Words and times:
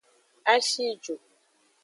A 0.51 0.55
shi 0.67 0.87
ju. 1.03 1.15